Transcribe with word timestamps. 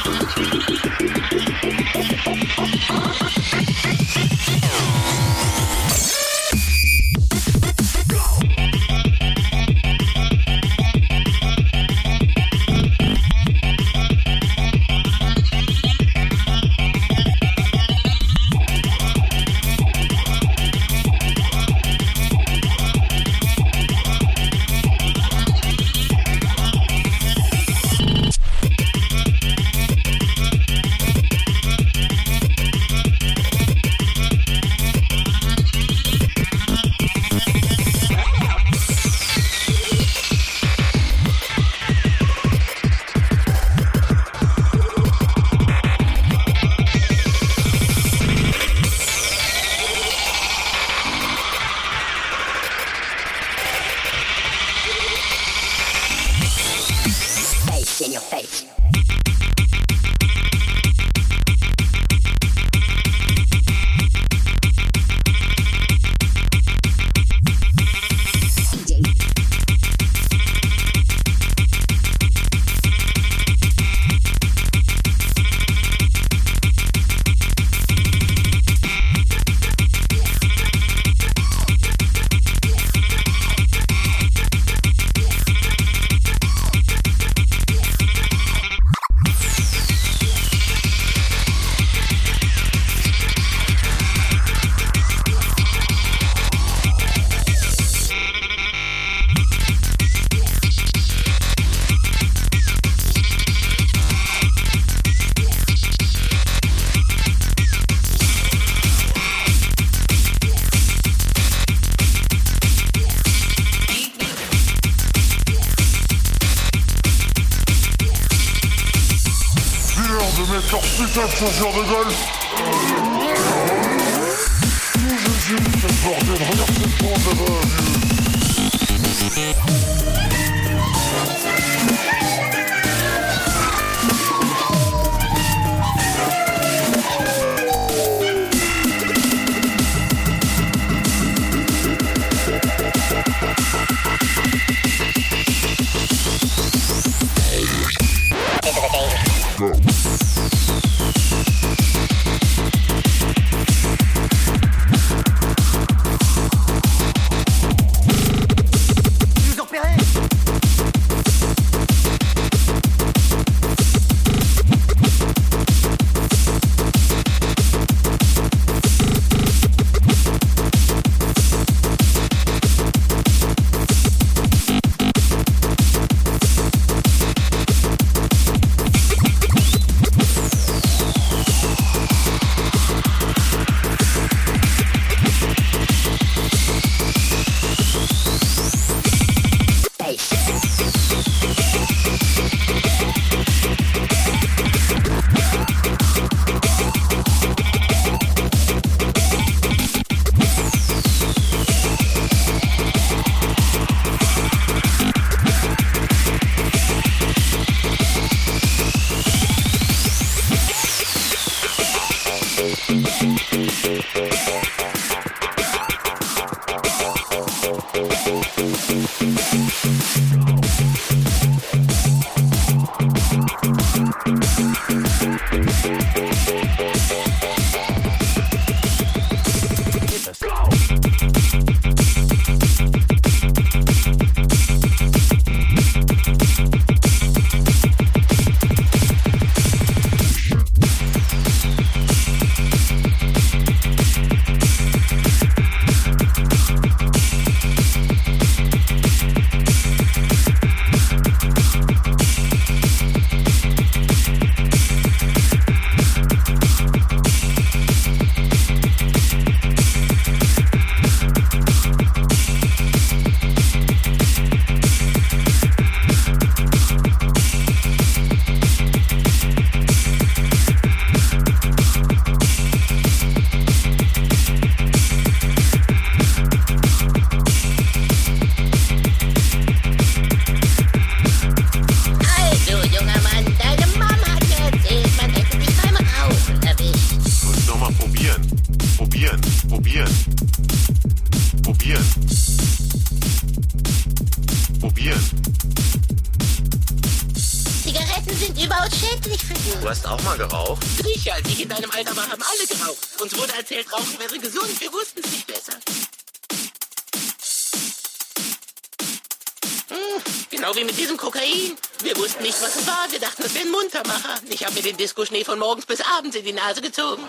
Disco-Schnee 315.23 315.45
von 315.45 315.59
morgens 315.59 315.87
bis 315.87 316.01
abends 316.01 316.35
in 316.35 316.45
die 316.45 316.53
Nase 316.53 316.81
gezogen. 316.81 317.23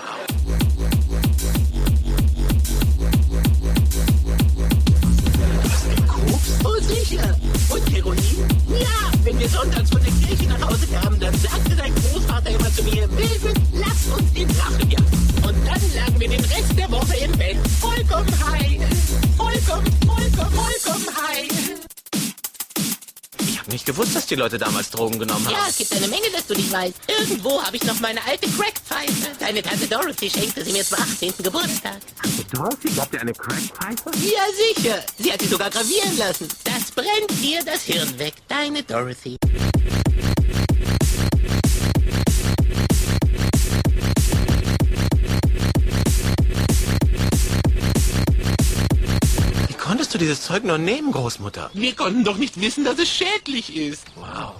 gewusst, 23.93 24.15
dass 24.15 24.25
die 24.25 24.35
Leute 24.35 24.57
damals 24.57 24.89
Drogen 24.89 25.19
genommen 25.19 25.45
haben. 25.45 25.53
Ja, 25.53 25.65
es 25.69 25.77
gibt 25.77 25.91
eine 25.93 26.07
Menge, 26.07 26.29
dass 26.33 26.47
du 26.47 26.53
dich 26.53 26.71
weißt. 26.71 26.95
Irgendwo 27.07 27.61
habe 27.61 27.77
ich 27.77 27.83
noch 27.83 27.99
meine 27.99 28.19
alte 28.25 28.49
Crackpfeife. 28.49 29.31
Deine 29.39 29.61
Tante 29.61 29.87
Dorothy 29.87 30.29
schenkte 30.29 30.65
sie 30.65 30.71
mir 30.71 30.83
zum 30.83 30.99
18. 30.99 31.33
Geburtstag. 31.37 31.99
Tante 32.21 32.43
Dorothy 32.51 32.89
gab 32.95 33.13
ihr 33.13 33.21
eine 33.21 33.33
Crackpfeife? 33.33 34.11
Ja, 34.19 34.41
sicher. 34.75 35.03
Sie 35.19 35.31
hat 35.31 35.41
sie 35.41 35.47
sogar 35.47 35.69
gravieren 35.69 36.17
lassen. 36.17 36.47
Das 36.63 36.91
brennt 36.91 37.41
dir 37.41 37.63
das 37.63 37.83
Hirn 37.83 38.17
weg, 38.17 38.33
deine 38.47 38.83
Dorothy. 38.83 39.37
kannst 50.13 50.21
du 50.21 50.27
dieses 50.27 50.41
Zeug 50.43 50.63
nur 50.63 50.77
nehmen, 50.77 51.11
Großmutter? 51.11 51.71
Wir 51.73 51.95
konnten 51.95 52.23
doch 52.23 52.37
nicht 52.37 52.61
wissen, 52.61 52.85
dass 52.85 52.99
es 52.99 53.09
schädlich 53.09 53.75
ist. 53.75 54.05
Wow. 54.15 54.53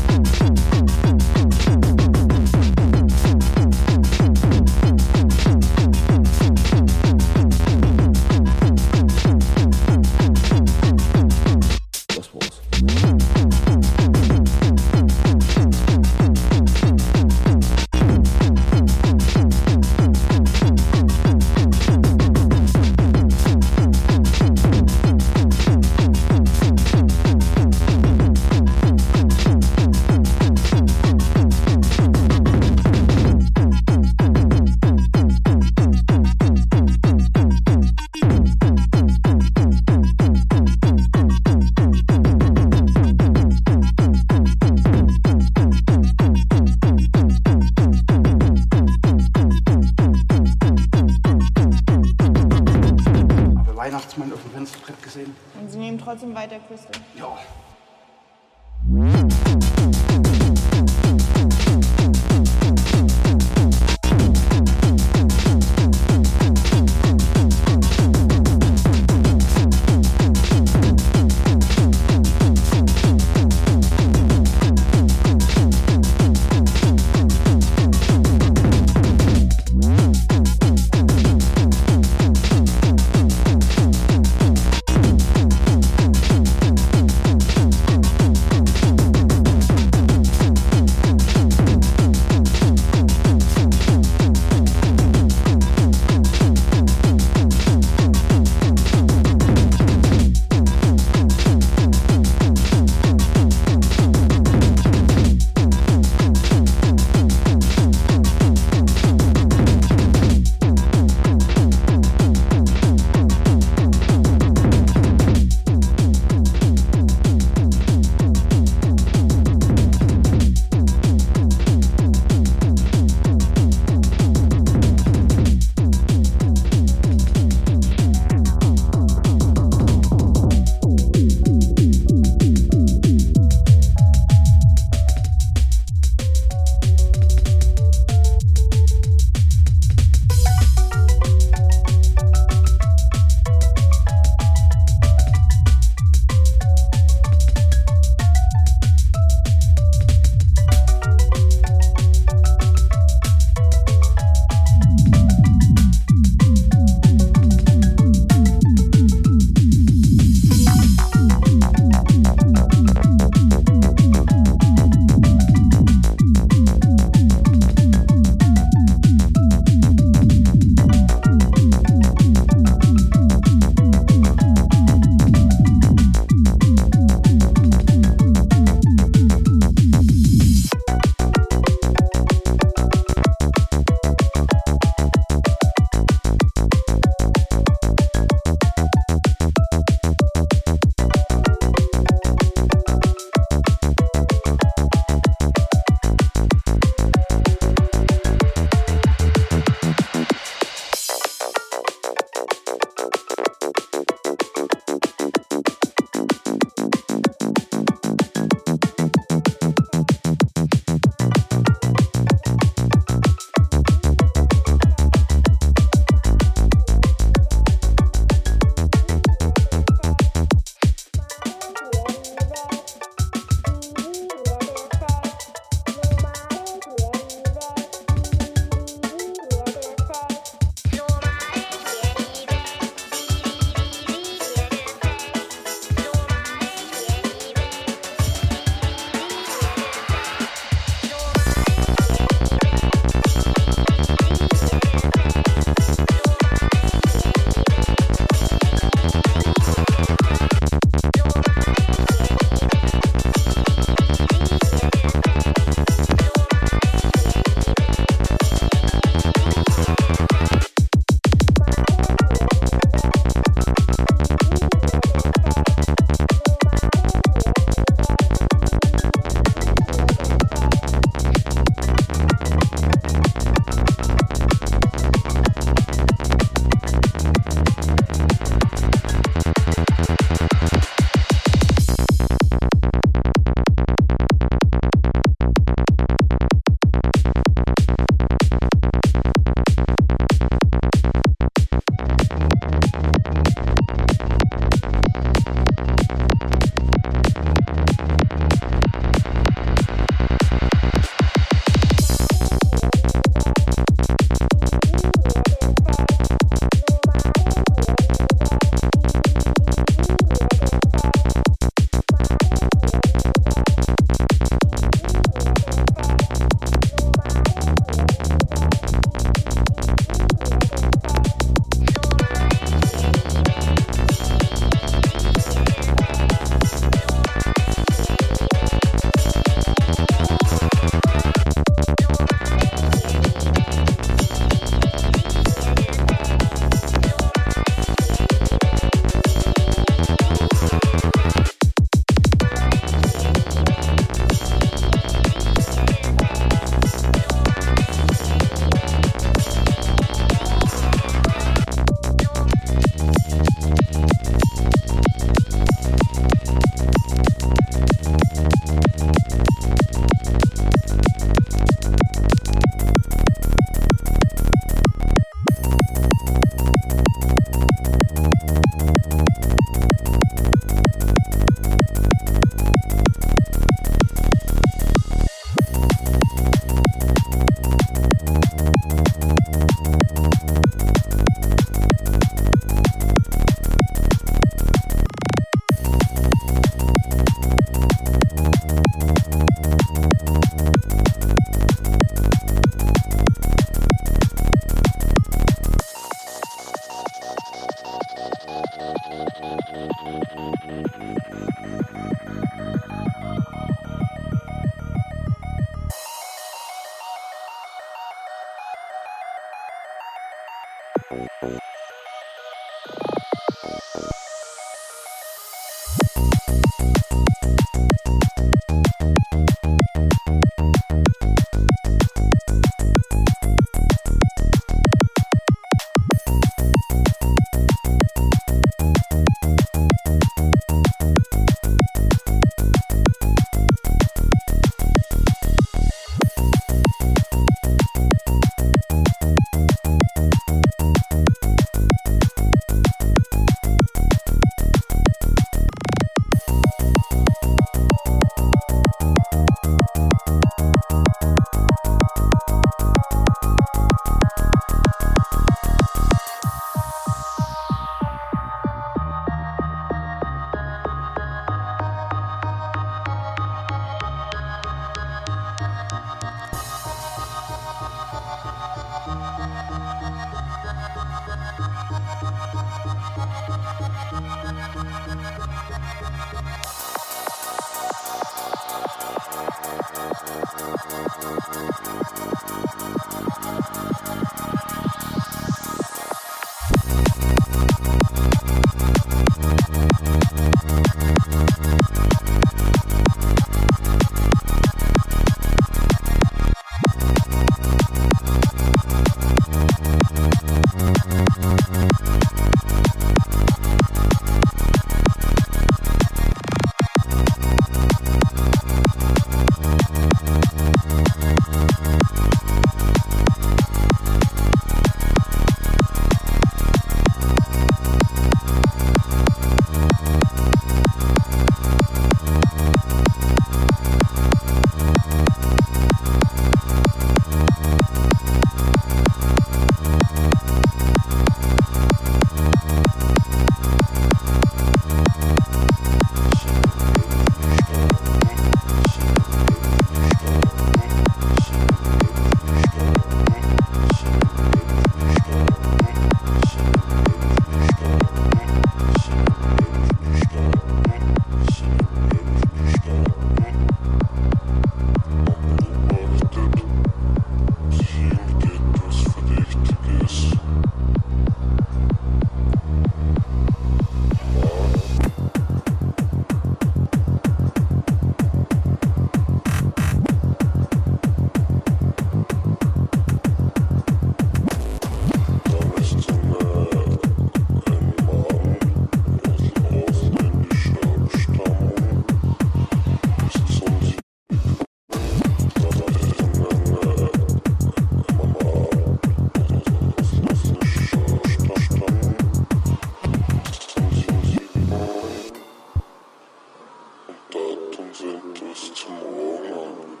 Santa 598.01 598.55
Tomorrow. 598.73 600.00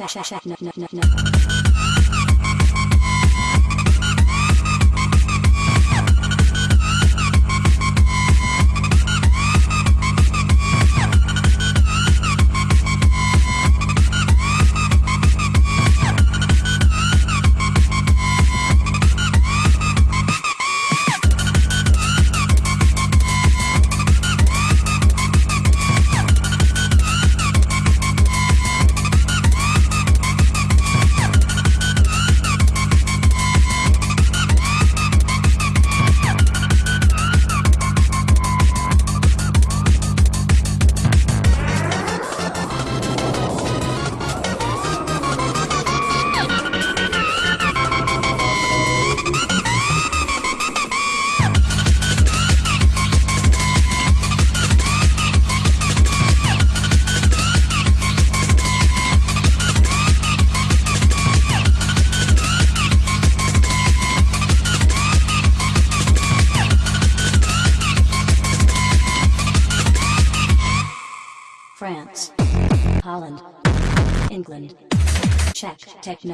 no, 0.00 0.56
no, 0.60 0.72
no, 0.76 0.88
no. 0.92 1.11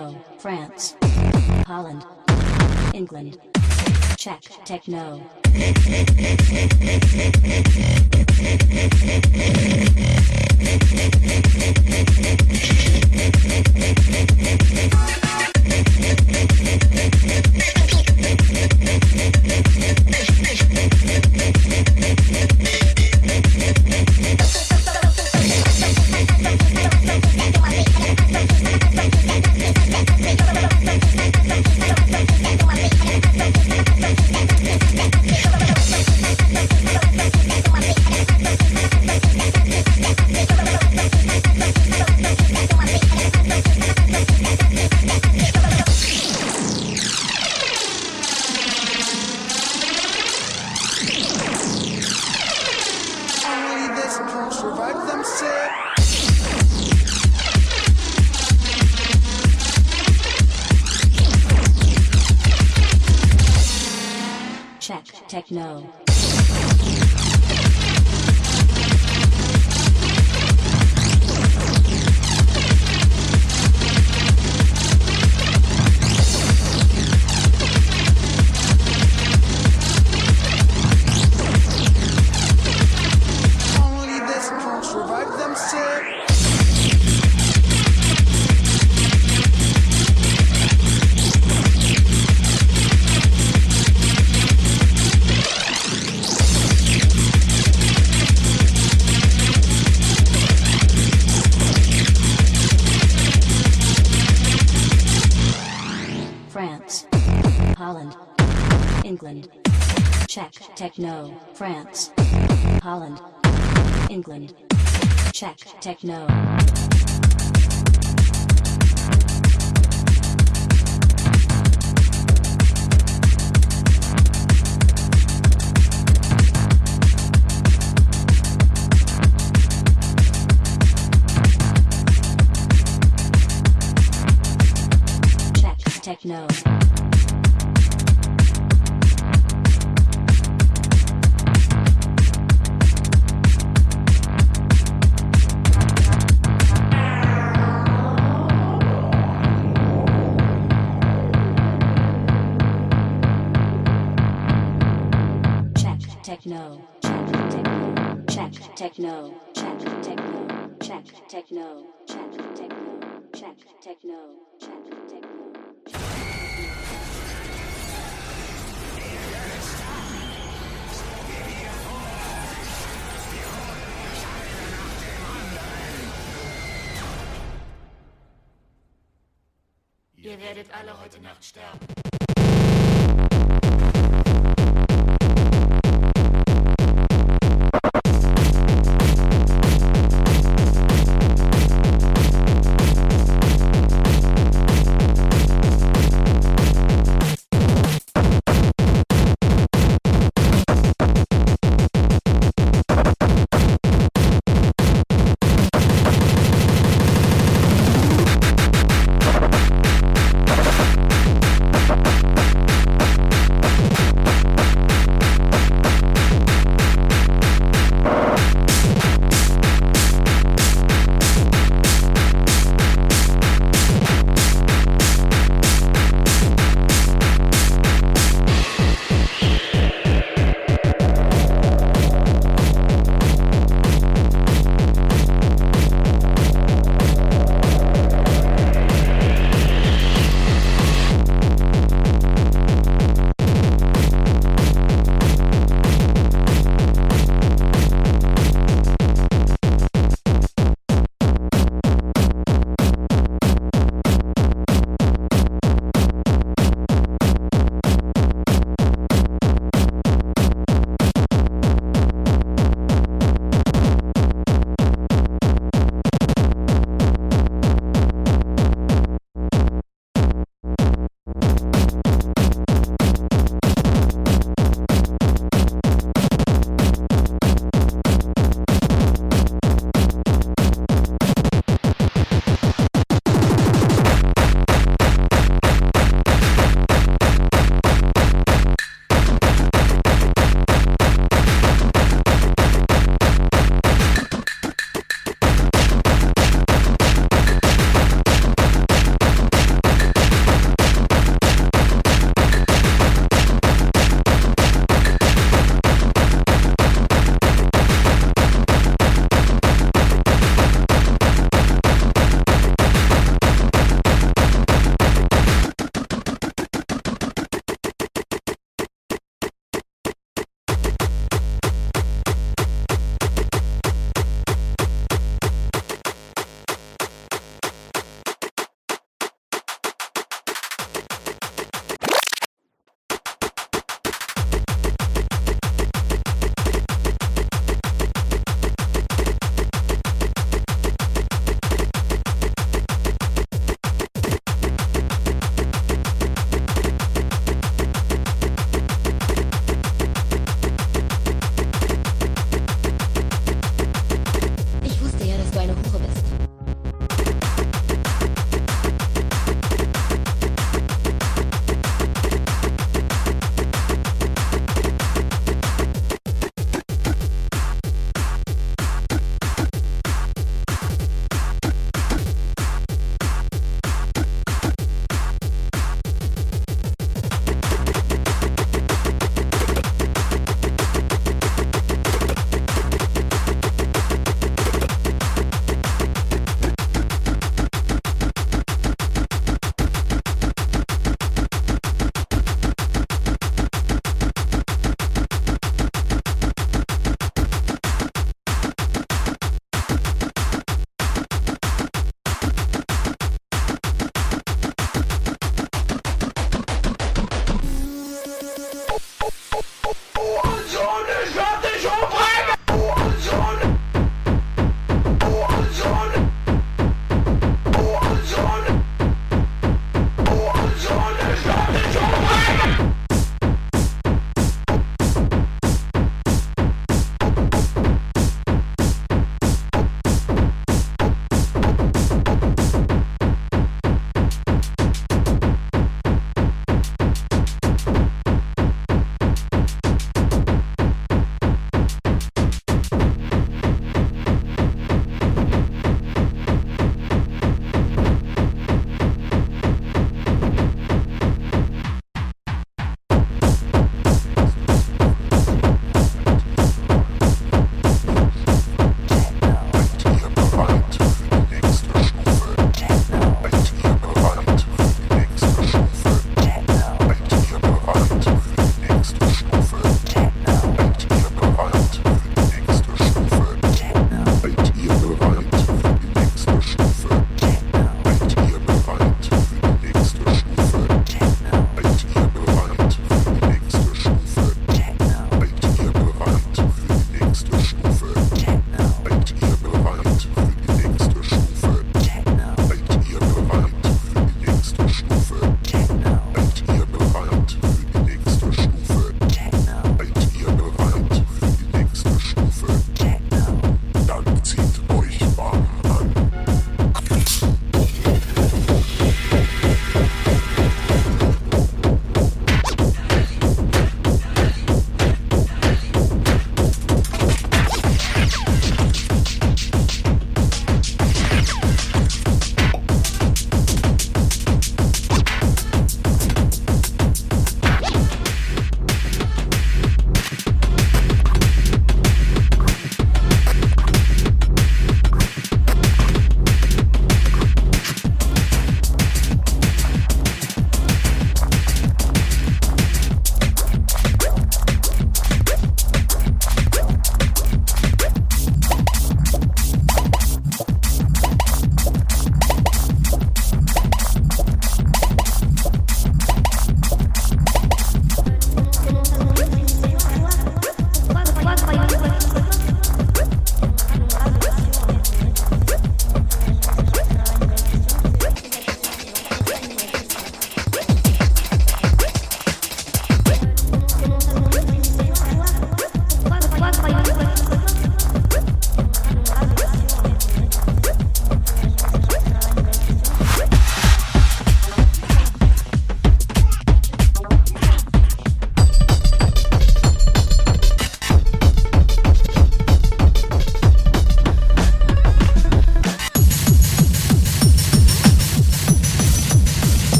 Techno, 0.00 0.14
France, 0.38 0.96
Holland, 1.66 2.06
England, 2.94 3.36
Czech 4.16 4.40
Techno. 4.64 5.20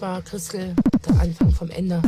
War 0.00 0.22
Christel 0.22 0.74
der 1.06 1.20
Anfang 1.20 1.50
vom 1.50 1.70
Ende. 1.70 2.00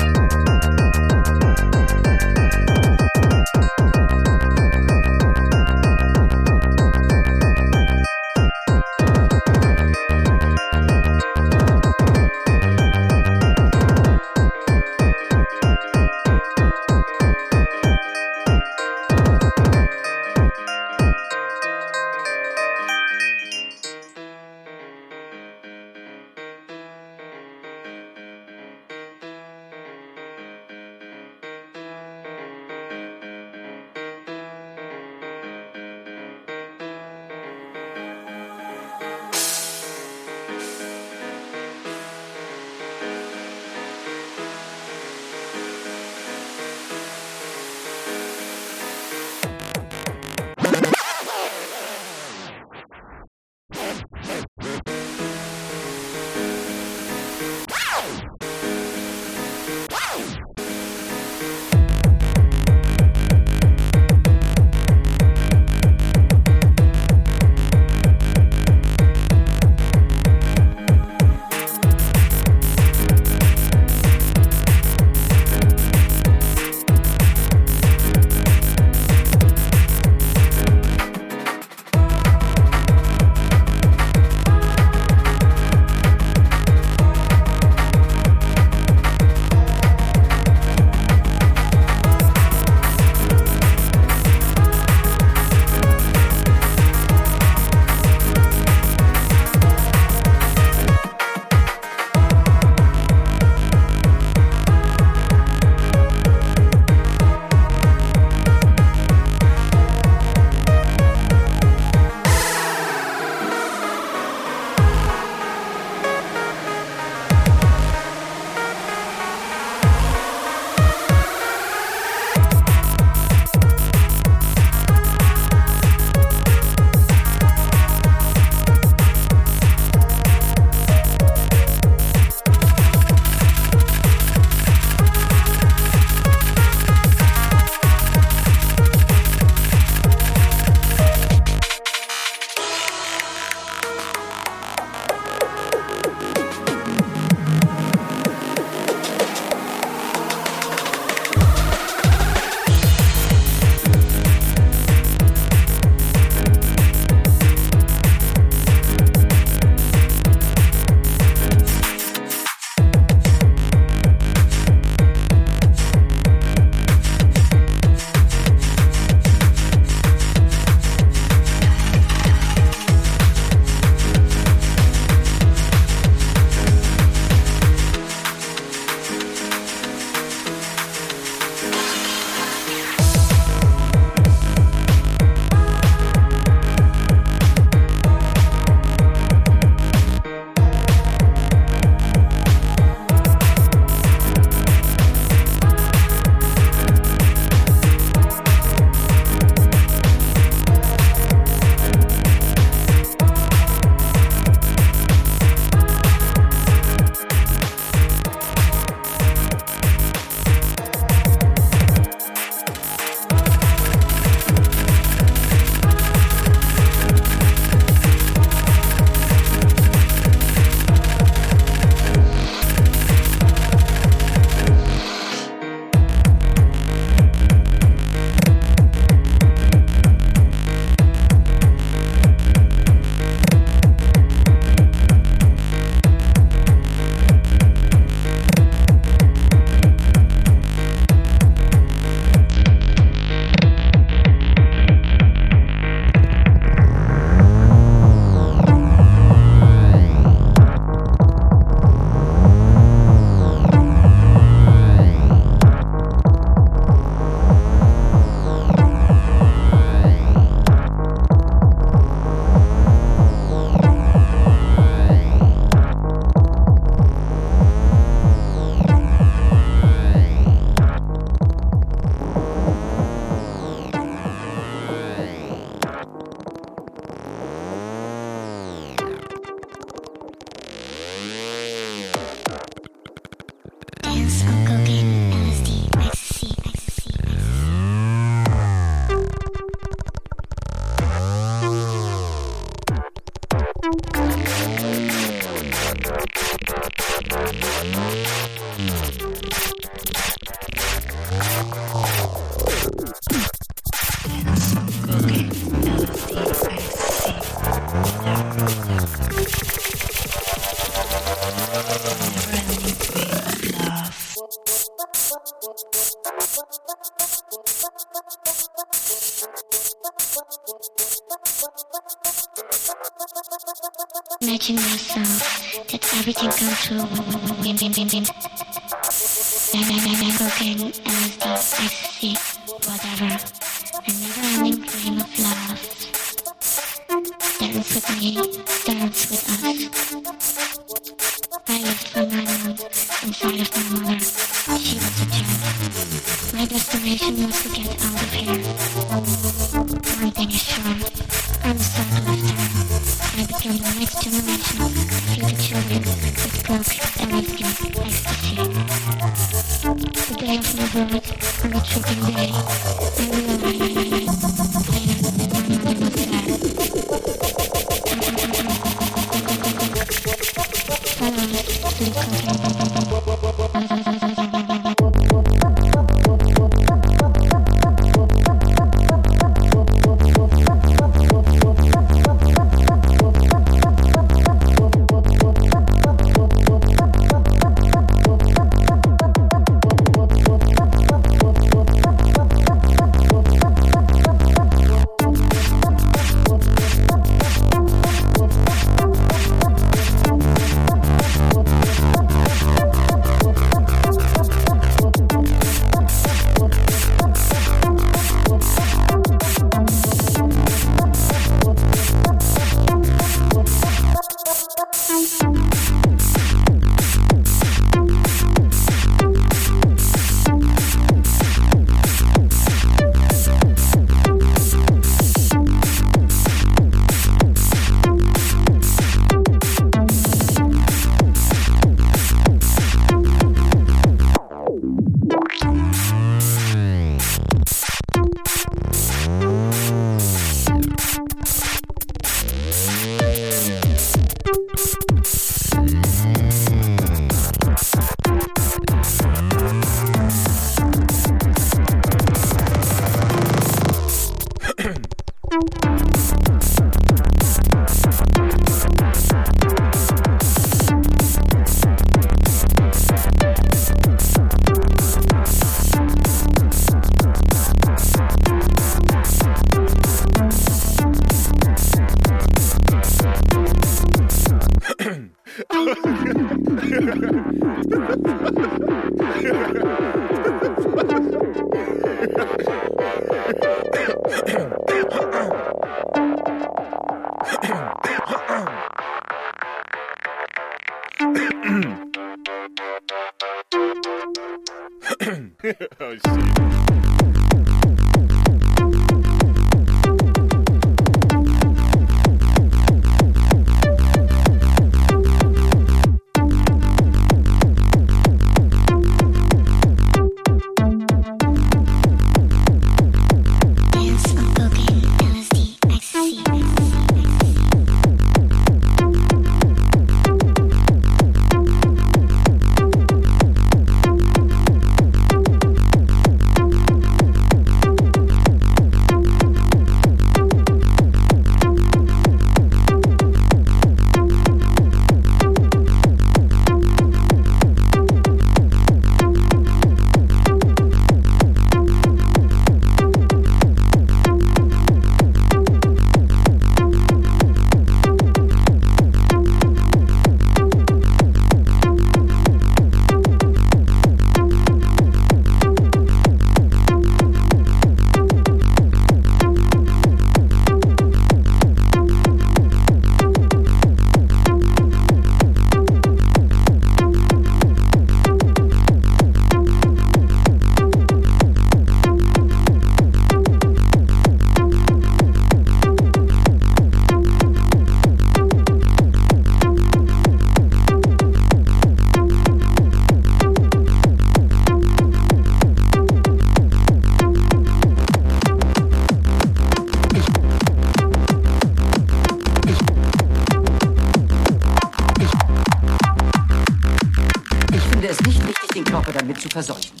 Verseuchen. 599.51 600.00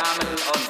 Damen 0.00 0.30
und 0.54 0.69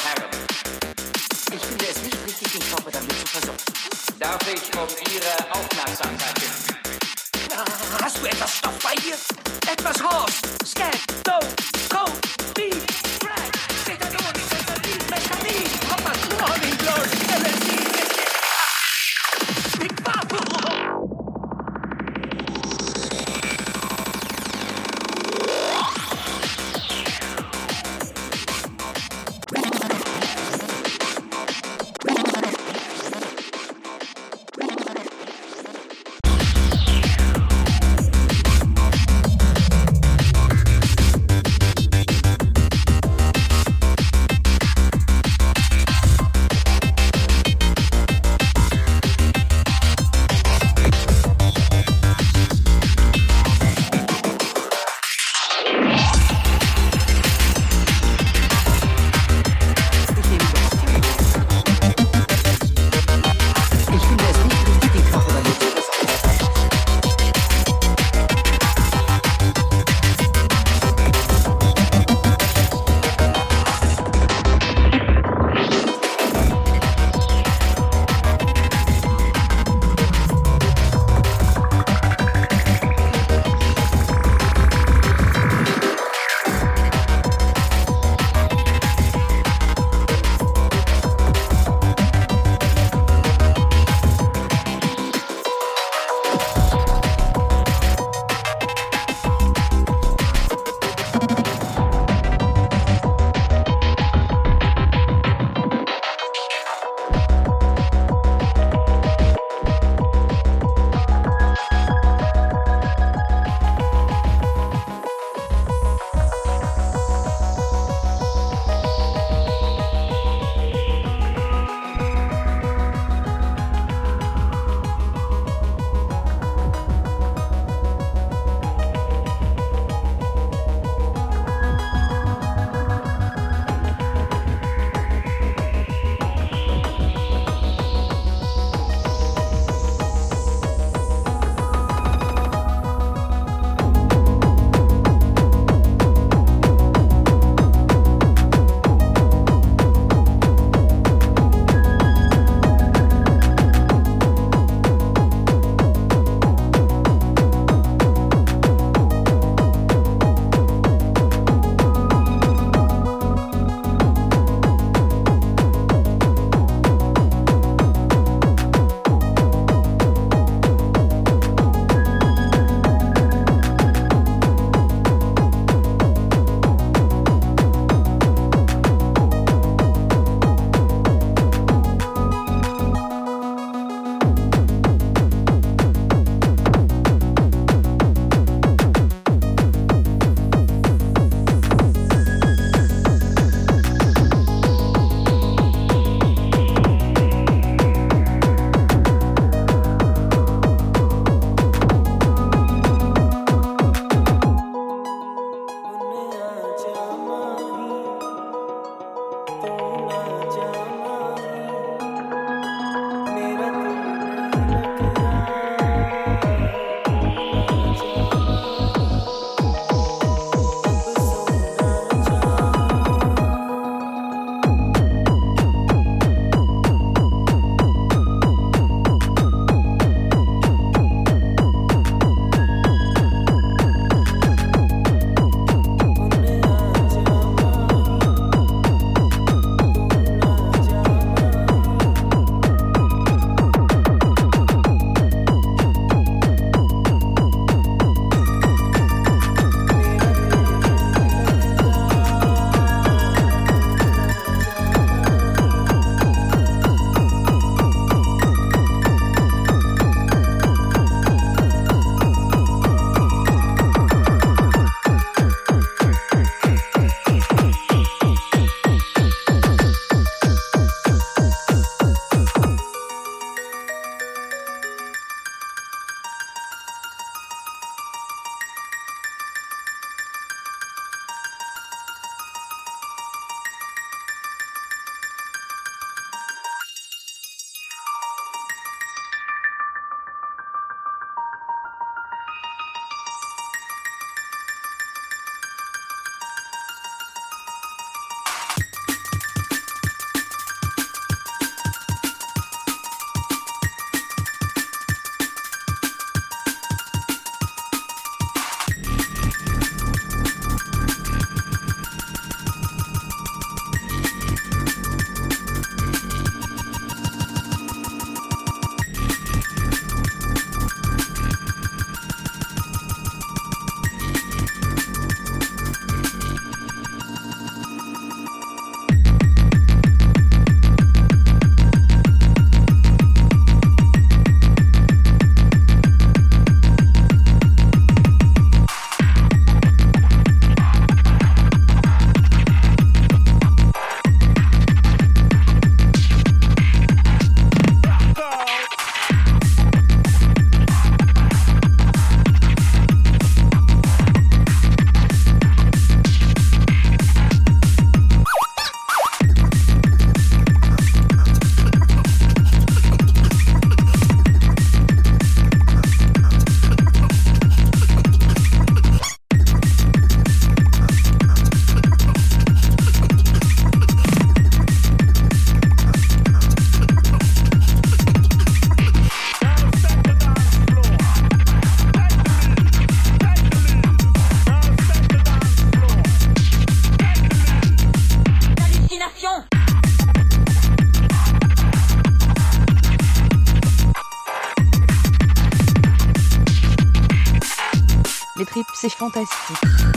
c'est 399.00 399.08
fantastique. 399.08 400.09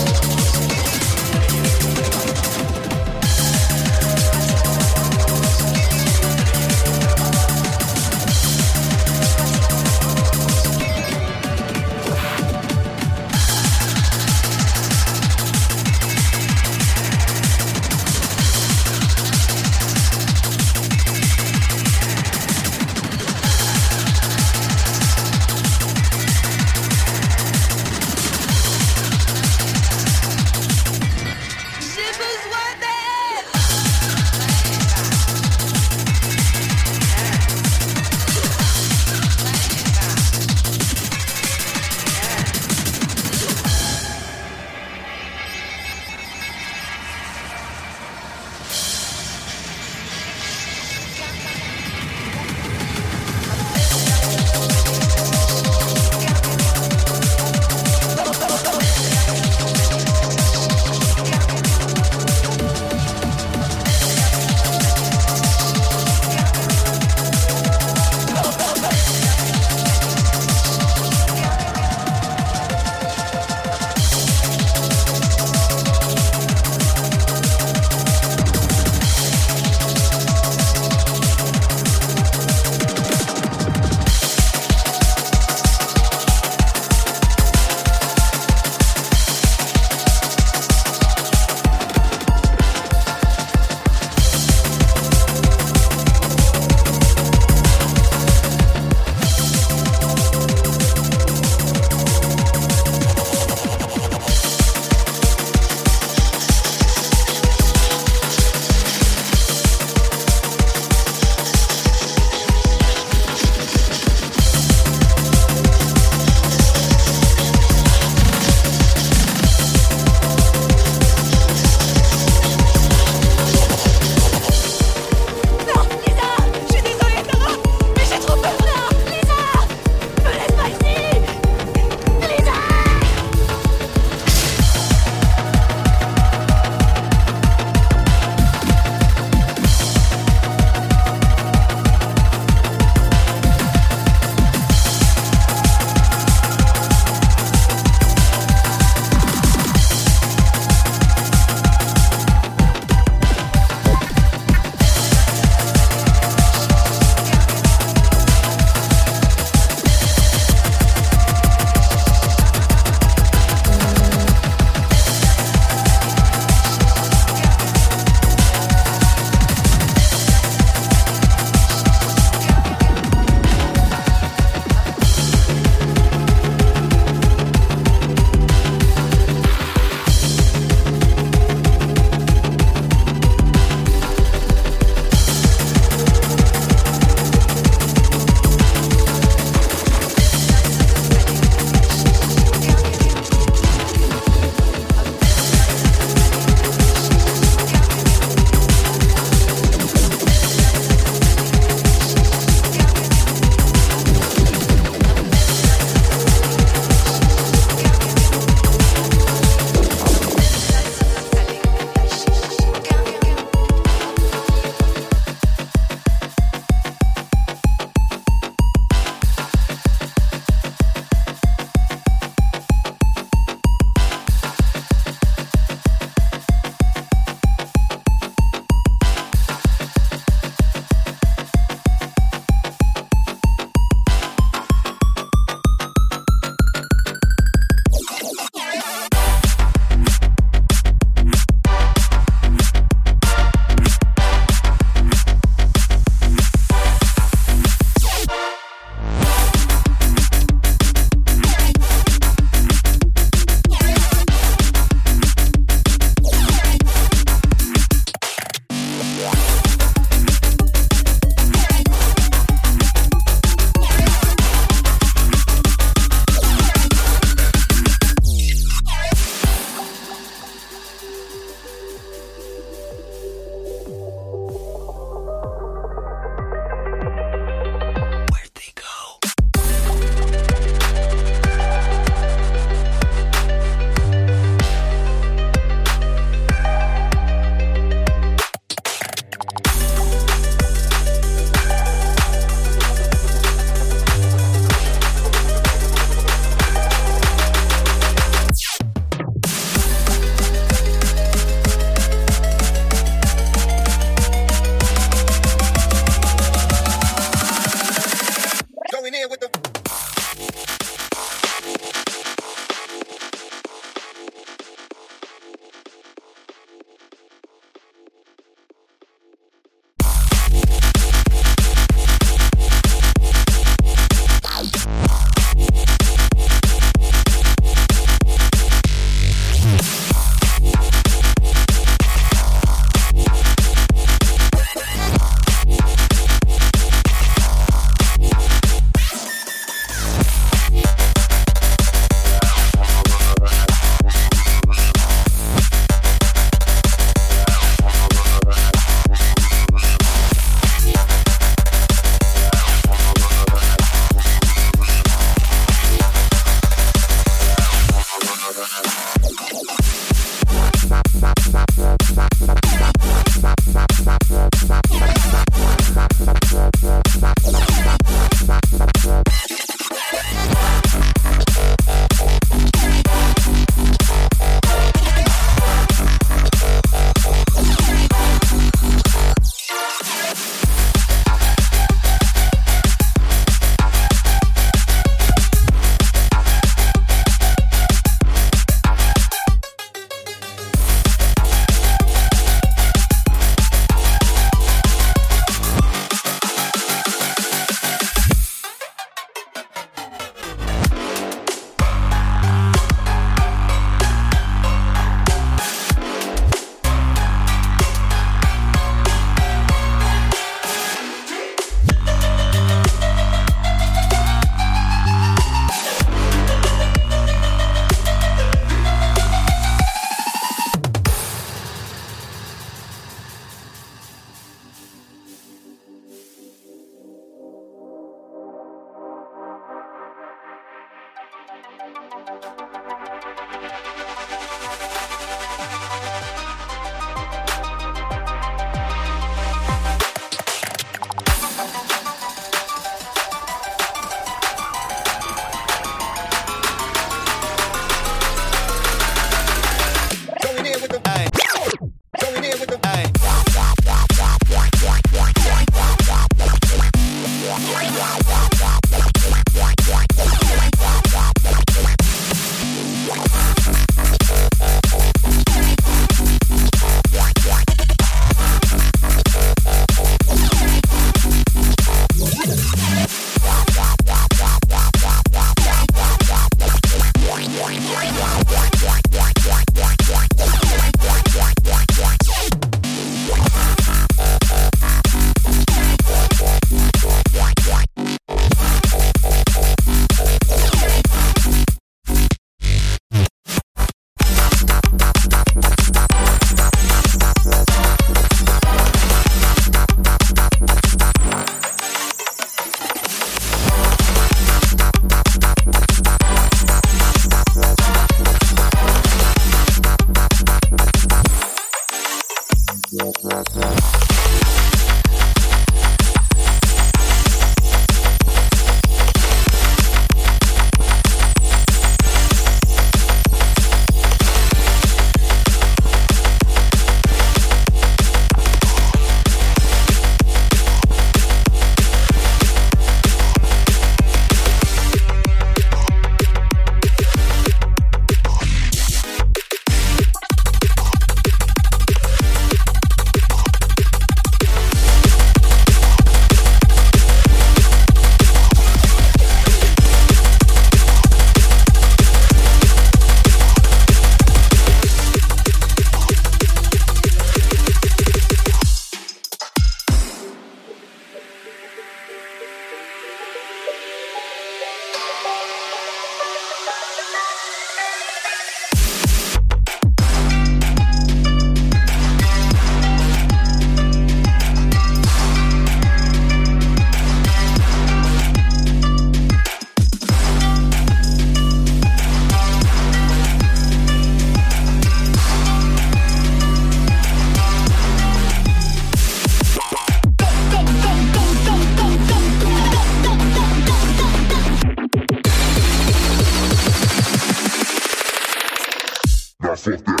fuck 599.61 599.85
that. 599.85 600.00